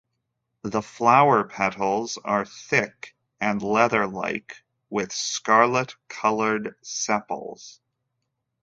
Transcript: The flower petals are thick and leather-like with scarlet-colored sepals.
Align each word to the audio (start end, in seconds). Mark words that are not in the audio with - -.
The 0.63 0.81
flower 0.81 1.43
petals 1.43 2.17
are 2.25 2.43
thick 2.43 3.15
and 3.39 3.61
leather-like 3.61 4.63
with 4.89 5.11
scarlet-colored 5.11 6.75
sepals. 6.81 7.79